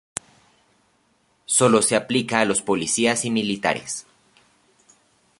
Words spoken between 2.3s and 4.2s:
a los policías y militares.